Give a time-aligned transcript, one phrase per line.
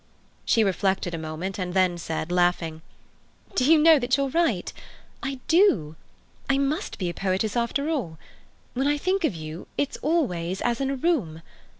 [0.45, 2.81] She reflected a moment, and then said, laughing:
[3.53, 4.73] "Do you know that you're right?
[5.21, 5.95] I do.
[6.49, 8.17] I must be a poetess after all.
[8.73, 11.43] When I think of you it's always as in a room.